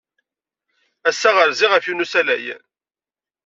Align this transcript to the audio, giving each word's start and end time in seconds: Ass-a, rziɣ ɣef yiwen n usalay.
Ass-a, 1.09 1.29
rziɣ 1.49 1.71
ɣef 1.73 1.83
yiwen 1.87 1.99
n 2.03 2.03
usalay. 2.05 2.45